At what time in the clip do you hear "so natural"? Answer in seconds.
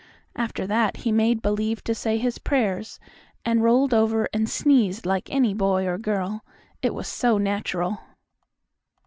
7.07-7.99